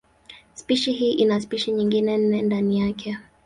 [0.53, 3.17] Spishi hii ina spishi nyingine nne ndani yake.